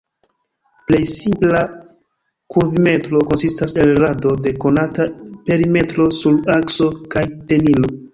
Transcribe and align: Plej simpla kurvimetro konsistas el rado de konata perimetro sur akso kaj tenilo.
Plej 0.85 0.99
simpla 1.09 1.59
kurvimetro 2.55 3.21
konsistas 3.33 3.77
el 3.83 3.93
rado 4.05 4.31
de 4.47 4.53
konata 4.65 5.05
perimetro 5.51 6.09
sur 6.21 6.41
akso 6.57 6.89
kaj 7.17 7.25
tenilo. 7.53 7.93